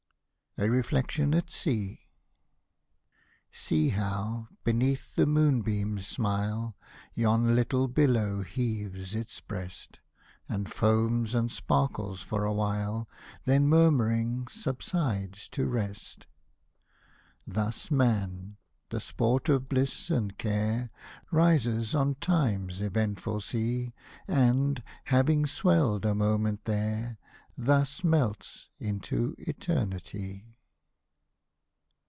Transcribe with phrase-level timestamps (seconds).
[0.57, 2.01] A REFLECTION AT SEA
[3.53, 6.75] See how, beneath the moonbeam's smile,
[7.13, 10.01] Yon Httle billow heaves its breast,
[10.49, 13.07] And foams and sparkles for awhile,—
[13.45, 16.27] Then murmuring subsides to rest.
[17.47, 18.57] Thus man,
[18.89, 20.89] the sport of bliss and care,
[21.31, 23.93] Rises on time's eventful sea;
[24.27, 27.17] And, having swelled a moment there
[27.57, 30.45] Thus melts into eternitv